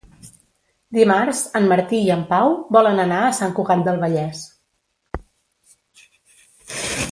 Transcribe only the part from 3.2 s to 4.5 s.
a Sant Cugat del Vallès.